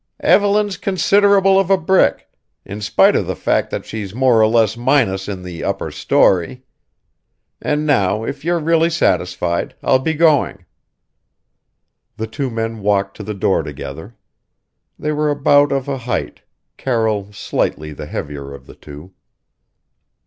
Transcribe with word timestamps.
"Evelyn's 0.21 0.77
considerable 0.77 1.59
of 1.59 1.69
a 1.69 1.77
brick, 1.77 2.27
in 2.65 2.81
spite 2.81 3.15
of 3.15 3.27
the 3.27 3.35
fact 3.35 3.69
that 3.69 3.85
she's 3.85 4.15
more 4.15 4.41
or 4.41 4.47
less 4.47 4.75
minus 4.75 5.27
in 5.27 5.43
the 5.43 5.63
upper 5.63 5.91
story. 5.91 6.63
And 7.61 7.85
now, 7.85 8.23
if 8.23 8.43
you're 8.43 8.57
really 8.57 8.89
satisfied, 8.89 9.75
I'll 9.83 9.99
be 9.99 10.15
going." 10.15 10.65
The 12.17 12.25
two 12.25 12.49
men 12.49 12.79
walked 12.79 13.15
to 13.17 13.23
the 13.23 13.35
door 13.35 13.61
together. 13.61 14.15
They 14.97 15.11
were 15.11 15.29
about 15.29 15.71
of 15.71 15.87
a 15.87 15.99
height; 15.99 16.41
Carroll 16.77 17.31
slightly 17.31 17.93
the 17.93 18.07
heavier 18.07 18.55
of 18.55 18.65
the 18.65 18.73
two. 18.73 19.13